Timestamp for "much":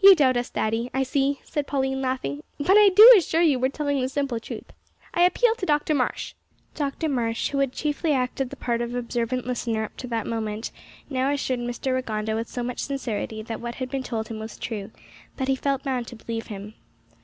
12.64-12.80